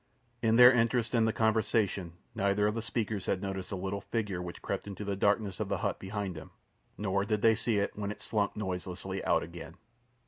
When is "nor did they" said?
6.97-7.53